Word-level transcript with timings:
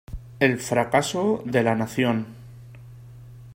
El 0.39 0.57
fracaso 0.57 1.43
de 1.45 1.61
la 1.61 1.75
nación. 1.75 2.25